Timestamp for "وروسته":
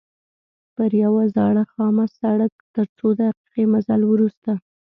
4.07-4.51